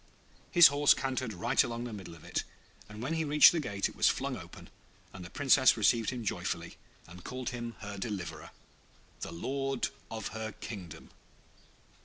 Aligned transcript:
His 0.49 0.69
horse 0.69 0.95
cantered 0.95 1.31
right 1.31 1.63
along 1.63 1.83
the 1.83 1.93
middle 1.93 2.15
of 2.15 2.23
it, 2.23 2.43
and 2.89 3.03
when 3.03 3.13
he 3.13 3.23
reached 3.23 3.51
the 3.51 3.59
gate 3.59 3.87
it 3.87 3.95
was 3.95 4.09
flung 4.09 4.35
open 4.35 4.71
and 5.13 5.23
the 5.23 5.29
Princess 5.29 5.77
received 5.77 6.09
him 6.09 6.25
joyfully, 6.25 6.75
and 7.07 7.23
called 7.23 7.49
him 7.51 7.75
her 7.81 7.99
Deliverer, 7.99 8.49
and 8.49 8.51
the 9.21 9.31
Lord 9.31 9.89
of 10.09 10.29
her 10.29 10.53
Kingdom. 10.53 11.11